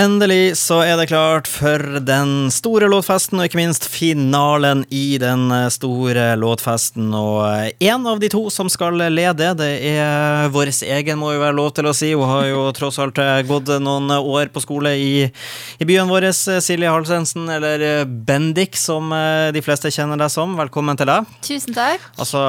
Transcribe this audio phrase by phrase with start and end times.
[0.00, 5.52] Endelig så er det klart for den store låtfesten, og ikke minst finalen i den
[5.68, 7.10] store låtfesten.
[7.12, 7.44] Og
[7.76, 11.74] en av de to som skal lede, det er vår egen, må jo være lov
[11.76, 12.14] til å si.
[12.16, 13.20] Hun har jo tross alt
[13.50, 16.30] gått noen år på skole i, i byen vår.
[16.32, 20.56] Silje Halsensen, eller Bendik, som de fleste kjenner deg som.
[20.56, 21.28] Velkommen til deg.
[21.44, 22.08] Tusen takk.
[22.16, 22.48] Altså,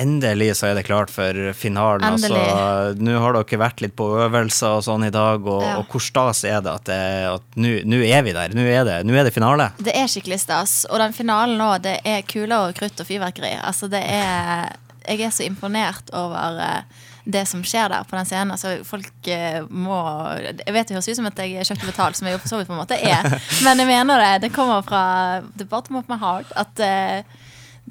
[0.00, 2.06] Endelig så er det klart for finalen.
[2.06, 5.74] Altså, nå har dere vært litt på øvelser og sånn i dag, og, ja.
[5.82, 8.56] og hvor stas er det at, nå er vi der?
[8.56, 9.68] Nå er, det, nå er, det, finale.
[9.84, 10.76] Det er skikkelig stas.
[10.88, 13.52] Og den finalen nå, det er kuler og krutt og fyrverkeri.
[13.60, 14.72] Altså, det er
[15.02, 18.56] Jeg er så imponert over uh, det som skjer der på den scenen.
[18.56, 20.00] Altså, folk uh, må
[20.40, 22.42] Jeg vet det høres ut som at jeg er kjøpt og betalt, som jeg jo
[22.46, 23.28] for så vidt på en måte er,
[23.66, 24.34] men jeg mener det.
[24.46, 25.04] Det kommer fra
[25.58, 26.48] the bottom of my heart.
[26.56, 27.40] At uh,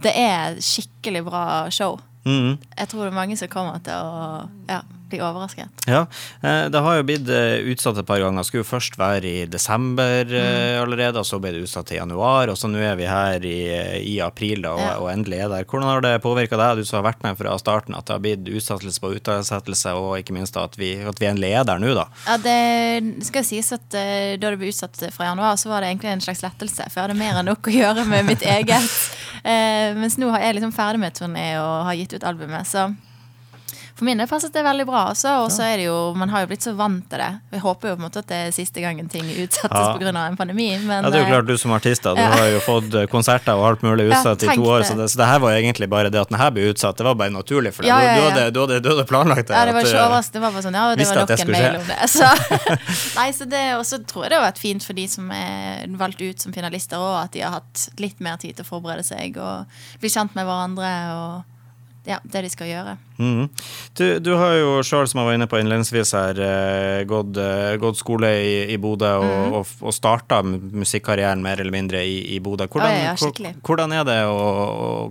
[0.04, 2.00] det er skikkelig bra show.
[2.26, 2.58] Mm.
[2.78, 5.70] Jeg tror det er mange som kommer til å ja, bli overrasket.
[5.90, 6.06] Ja,
[6.42, 8.46] eh, Det har jo blitt eh, utsatt et par ganger.
[8.48, 10.82] Skulle jo først være i desember eh, mm.
[10.84, 12.52] allerede, og så ble det utsatt til januar.
[12.52, 13.60] Og så nå er vi her i,
[14.14, 14.96] i april da, og, ja.
[15.02, 15.68] og, endelig er der.
[15.68, 18.24] Hvordan har det påvirka deg, du som har vært med fra starten, at det har
[18.24, 21.94] blitt utsettelse på utsettelse, og ikke minst at vi, at vi er en leder nå,
[21.98, 22.08] da?
[22.28, 26.12] Ja, det skal sies at da det ble utsatt fra januar, så var det egentlig
[26.16, 26.88] en slags lettelse.
[26.90, 28.98] For jeg hadde mer enn nok å gjøre med mitt eget.
[30.02, 32.68] Mens nå er jeg liksom ferdig med turné og har gitt ut albumet.
[32.70, 32.92] Så
[34.02, 35.02] for min del passet det veldig bra.
[35.12, 37.30] også, Og så er det jo, man har jo blitt så vant til det.
[37.52, 39.92] Vi håper jo på en måte at det er siste gangen ting utsettes ja.
[39.94, 40.10] pga.
[40.24, 40.72] en pandemi.
[40.82, 42.32] Men, ja, det er jo klart du som artist da, du ja.
[42.34, 44.88] har jo fått eh, konserter og alt mulig utsatt ja, i to år.
[44.90, 46.98] Så det, så det, her var egentlig bare det at denne blir utsatt.
[46.98, 47.94] Det var bare naturlig for deg.
[47.94, 49.60] Du, hadde, du, hadde, du, hadde, planlagt det.
[49.60, 50.40] Ja, det var ikke eh, overraskende.
[50.40, 52.10] Det var bare sånn, ja, det var nok en mail om det.
[52.16, 52.34] Så,
[53.20, 55.86] nei, så det, og så tror jeg det har vært fint for de som er
[56.02, 59.06] valgt ut som finalister òg, at de har hatt litt mer tid til å forberede
[59.06, 60.98] seg og bli kjent med hverandre.
[61.22, 61.52] og
[62.06, 62.96] ja, det de skal gjøre.
[63.22, 63.50] Mm.
[63.94, 67.76] Du, du, har jo sjøl, som jeg var inne på innledningsvis her, eh, gått, eh,
[67.82, 69.58] gått, skole i, i Bodø og, mm.
[69.60, 72.66] og, og starta musikkarrieren mer eller mindre i, i Bodø.
[72.72, 74.10] Hvordan, ja, ja, hvordan, er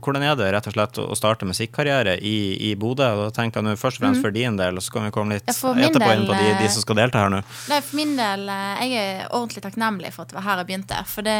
[0.03, 2.39] hvordan er det rett og slett å starte musikkarriere i,
[2.71, 3.07] i Bodø?
[3.23, 4.27] Da tenker jeg nå først og fremst mm.
[4.27, 6.73] for din del, og så kan vi komme litt etterpå del, inn på de, de,
[6.75, 7.45] som skal delta her nå.
[7.71, 10.73] Nei, For min del, eh, jeg er ordentlig takknemlig for at det var her jeg
[10.73, 11.05] begynte.
[11.11, 11.39] For det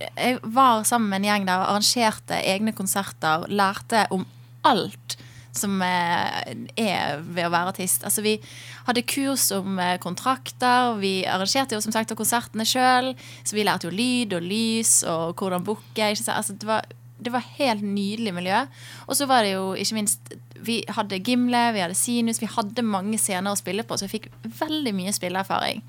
[0.00, 4.24] jeg var sammen med en gjeng der og arrangerte egne konserter, lærte om
[4.66, 5.19] alt
[5.56, 8.04] som eh, er ved å være artist.
[8.06, 8.36] Altså Vi
[8.86, 13.12] hadde kurs om eh, kontrakter, vi arrangerte jo som sagt konsertene sjøl.
[13.42, 16.10] Så vi lærte jo lyd og lys og hvordan booke.
[16.10, 16.86] Altså det, var,
[17.18, 18.62] det var helt nydelig miljø.
[19.08, 22.84] Og så var det jo ikke minst Vi hadde Gimle, vi hadde Sinus, vi hadde
[22.84, 24.26] mange scener å spille på, så vi fikk
[24.60, 25.80] veldig mye spilleerfaring.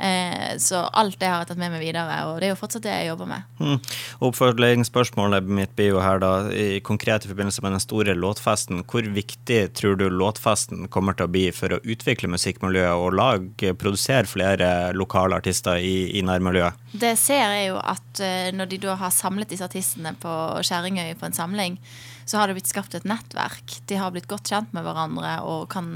[0.00, 2.86] Eh, så alt det har jeg tatt med meg videre, og det er jo fortsatt
[2.86, 3.48] det jeg jobber med.
[3.60, 3.90] Mm.
[4.30, 8.80] Oppfølgingsspørsmålet mitt blir jo her da, i konkret i forbindelse med den store låtfesten.
[8.88, 13.50] Hvor viktig tror du låtfesten kommer til å bli for å utvikle musikkmiljøet og lag,
[13.80, 16.80] produsere flere lokale artister i, i nærmiljøet?
[16.96, 20.32] Det ser jeg jo at uh, når de da har samlet disse artistene på
[20.64, 21.76] Skjæringøy på en samling,
[22.24, 23.80] så har det blitt skapt et nettverk.
[23.90, 25.90] De har blitt godt kjent med hverandre og kan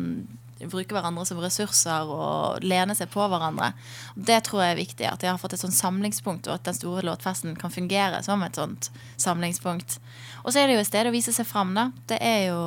[0.70, 3.72] bruke hverandre som ressurser og lene seg på hverandre.
[4.14, 5.06] Det tror jeg er viktig.
[5.10, 8.42] At de har fått et sånt samlingspunkt, og at den store låtfesten kan fungere som
[8.46, 9.98] et sånt samlingspunkt.
[10.44, 11.88] Og så er det jo et sted å vise seg fram, da.
[12.10, 12.62] Det er jo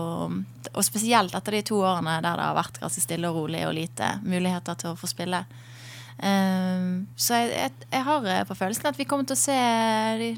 [0.77, 3.73] Og spesielt etter de to årene der det har vært ganske stille og rolig og
[3.73, 5.39] lite muligheter til å få spille.
[6.17, 9.57] Um, så jeg, jeg, jeg, har eh, på følelsen at vi kommer til å se
[10.21, 10.29] de,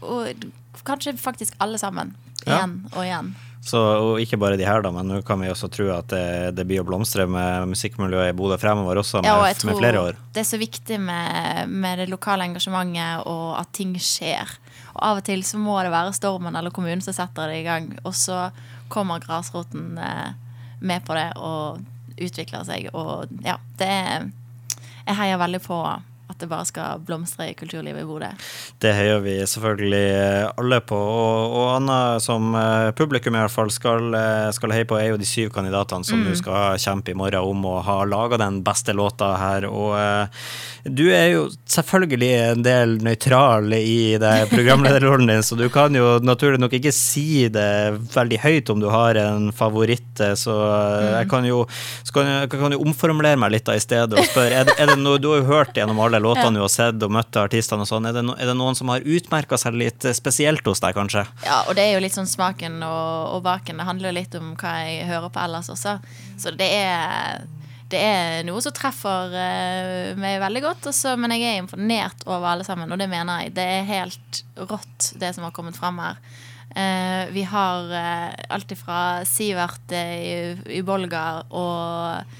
[0.00, 0.46] og
[0.84, 2.14] kanskje faktisk alle sammen.
[2.46, 2.92] Igjen ja.
[2.92, 3.30] og igjen.
[3.66, 6.52] Så, og ikke bare de her, da, men nå kan vi også tro at det,
[6.54, 10.20] det blir å blomstre med musikkmiljøet i Bodø fremover også, med, ja, med flere år.
[10.36, 14.54] Det er så viktig med, med, det lokale engasjementet og at ting skjer.
[14.94, 17.66] Og av og til så må det være stormen eller kommunen som setter det i
[17.66, 18.46] gang, og så
[18.92, 20.30] kommer grasroten eh,
[20.86, 21.82] med på det og
[22.16, 24.30] utvikler seg, og ja, det er
[25.06, 25.76] Jeg heier veldig på
[26.26, 28.30] at det bare skal blomstre i kulturlivet i Bodø.
[28.82, 30.96] Det heier vi selvfølgelig alle på.
[30.96, 35.14] Og, og Anna, som eh, publikum i hvert fall skal, eh, skal heie på, er
[35.14, 36.26] jo de syv kandidatene som mm.
[36.28, 39.68] du skal kjempe i morgen om å ha laga den beste låta her.
[39.70, 40.28] Og uh,
[40.84, 46.18] du er jo selvfølgelig en del nøytral i det programlederrollen din, så du kan jo
[46.22, 51.08] naturlig nok ikke si det veldig høyt om du har en favoritt, så mm.
[51.16, 51.64] jeg kan jo,
[52.14, 54.98] kan, kan jo omformulere meg litt da i stedet og spørre er det, er det
[55.00, 58.08] noe du har hørt gjennom alle låtene du har sett og møtt artistene og sånn,
[58.08, 61.24] er, no, er, det noen som har utmerka seg litt spesielt hos deg, kanskje?
[61.46, 63.78] Ja, og det er jo litt sånn smaken og, og baken.
[63.78, 66.00] Det handler jo litt om hva jeg hører på ellers også.
[66.42, 67.46] Så det er
[67.86, 72.48] det er noe som treffer uh, meg veldig godt, også, men jeg er imponert over
[72.50, 73.54] alle sammen, og det mener jeg.
[73.54, 76.18] Det er helt rått, det som har kommet frem her.
[76.74, 78.98] Uh, vi har uh, alt ifra
[79.28, 82.34] Sivert i, i Bolgar og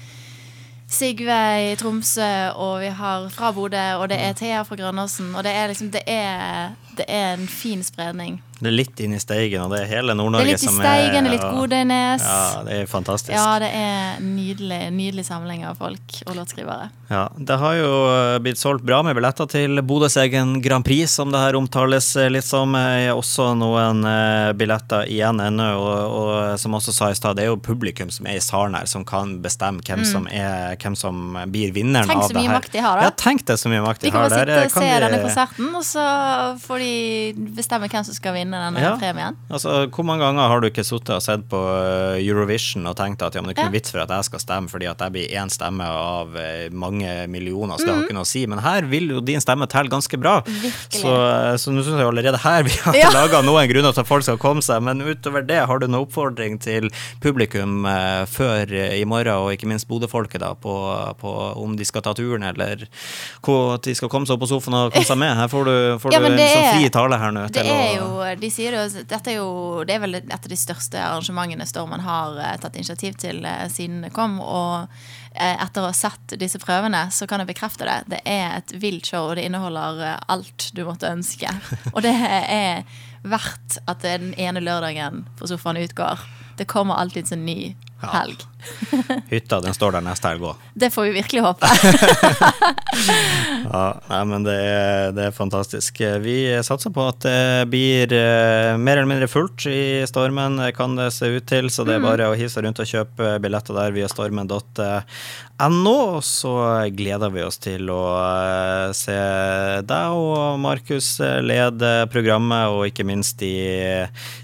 [0.87, 5.35] Sigve i Tromsø, og vi har fra Bodø, og det er Thea fra Grønnåsen.
[5.35, 8.41] Og det er liksom Det er, det er en fin spredning.
[8.57, 11.27] Det er litt inn i Steigen, og det er hele Nord-Norge er litt i Steigen,
[11.27, 12.23] det er litt Godøynes.
[12.25, 13.33] Ja, det er fantastisk.
[13.35, 16.87] Ja, det er nydelig, nydelig samling av folk og låtskrivere.
[17.11, 21.13] Ja, Det har jo eh, blitt solgt bra med billetter til Bodøs egen Grand Prix,
[21.19, 22.73] som det her omtales eh, litt som.
[22.77, 27.45] Er også noen eh, billetter igjen ennå, og, og som også sa i stad, det
[27.45, 30.97] er jo publikum som er i salen her, som kan bestemme hvem, som, er, hvem
[30.97, 31.21] som
[31.53, 32.13] blir vinneren Mm.
[32.17, 33.05] Tenk av så mye makt de har, da.
[33.07, 34.99] Ja, tenk det så mye makt de, har Vi kan bare sitte og se de-
[35.05, 36.03] denne konserten, og så
[36.65, 36.86] får de
[37.57, 38.95] bestemme hvem som skal vinne denne Ja.
[38.99, 39.35] premien.
[39.51, 43.21] Altså, Hvor mange ganger har du ikke sittet og sett på eh, Eurovision og tenkt
[43.25, 44.99] at ja, men det er ikke noe vits for at jeg skal stemme, fordi at
[44.99, 47.95] jeg blir én stemme av eh, mange millioner, så det Mhm.
[47.97, 48.45] har ikke noe å si.
[48.47, 50.41] Men her vil jo din stemme telle ganske bra.
[50.41, 51.01] Virkelig.
[51.01, 53.09] Så, eh, så nå syns jeg allerede her vi har Ja.
[53.11, 54.81] laga noen grunner til at folk skal komme seg.
[54.83, 56.89] Men utover det, har du noen oppfordring til
[57.21, 57.83] publikum
[58.27, 60.73] før i morgen, og ikke minst Bodø-folket, da, på,
[61.19, 62.87] på om de skal ta turen, eller
[63.43, 65.35] hvor, de skal komme seg opp på sofaen og komme seg med?
[65.37, 67.45] Her får du, får Ja, du en sånn fri tale her nå.
[67.53, 68.09] Det er jo,
[68.39, 72.03] de sier jo, dette er jo Det er vel et av de største arrangementene Stormen
[72.05, 74.37] har eh, tatt initiativ til eh, siden det kom.
[74.43, 74.87] Og
[75.33, 77.97] eh, etter å ha sett disse prøvene, så kan jeg bekrefte det.
[78.15, 81.51] Det er et vilt show, og det inneholder eh, alt du måtte ønske.
[81.95, 82.83] Og det er
[83.27, 86.21] verdt at den ene lørdagen på sofaen utgår.
[86.57, 88.09] Det kommer alltid en ny Ja.
[88.13, 88.43] helg.
[89.31, 90.65] Hytta den står der neste helg òg.
[90.77, 91.65] Det får vi virkelig håpe.
[93.67, 95.99] Ja, nei, men det er, det er fantastisk.
[96.23, 101.09] Vi satser på at det blir eh, mer eller mindre fullt i Stormen, kan det
[101.15, 101.67] se ut til.
[101.73, 105.97] Så det er bare å hive seg rundt og kjøpe billetter der via stormen.no.
[106.25, 106.53] Så
[106.95, 109.17] gleder vi oss til å eh, se
[109.87, 111.11] deg og Markus
[111.43, 113.53] lede programmet, og ikke minst de,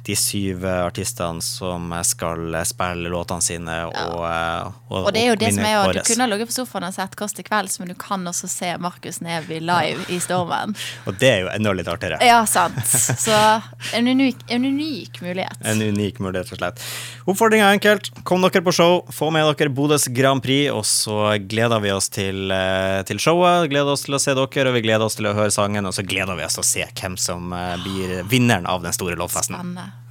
[0.05, 3.75] de syv artistene som skal spille låtene sine.
[3.89, 6.49] Og, eh, og, Og det er jo det som er jo Du kunne ha ligget
[6.51, 10.07] på sofaen og sett Kåss til kvelds, men du kan også se Markus Neby live
[10.13, 10.75] i Stormen.
[11.07, 12.19] Og det er jo enda litt artigere.
[12.25, 12.79] Ja, sant.
[12.87, 13.37] Så
[13.97, 15.59] en unik, en unik mulighet.
[15.69, 16.83] En unik mulighet, rett og slett.
[17.29, 18.09] Oppfordringa er enkelt.
[18.27, 22.09] Kom dere på show, få med dere Bodøs Grand Prix, og så gleder vi oss
[22.13, 23.69] til, eh, til showet.
[23.71, 25.95] Gleder oss til å se dere, og vi gleder oss til å høre sangen, og
[25.95, 29.19] så gleder vi oss til å se hvem som eh, blir vinneren av den store
[29.19, 29.59] lovfesten.
[29.59, 30.02] Spennende.